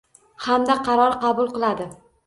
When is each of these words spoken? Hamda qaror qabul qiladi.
Hamda 0.45 0.79
qaror 0.89 1.15
qabul 1.27 1.57
qiladi. 1.59 1.91